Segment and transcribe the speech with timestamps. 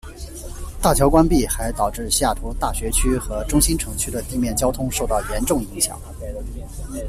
[0.81, 6.01] 大桥关闭还导致西雅图大学区和中心城区的地面交通受到严重影响。